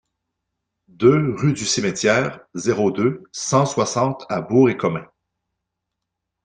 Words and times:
deux 0.87 1.35
rue 1.37 1.53
du 1.53 1.63
Cimetière, 1.63 2.39
zéro 2.55 2.89
deux, 2.89 3.21
cent 3.31 3.67
soixante 3.67 4.25
à 4.29 4.41
Bourg-et-Comin 4.41 5.05